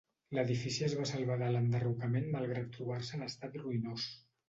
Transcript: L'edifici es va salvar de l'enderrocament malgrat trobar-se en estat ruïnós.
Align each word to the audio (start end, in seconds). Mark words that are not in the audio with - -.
L'edifici 0.37 0.85
es 0.87 0.95
va 1.01 1.05
salvar 1.09 1.37
de 1.43 1.51
l'enderrocament 1.57 2.27
malgrat 2.39 2.75
trobar-se 2.81 3.17
en 3.21 3.31
estat 3.31 3.65
ruïnós. 3.65 4.13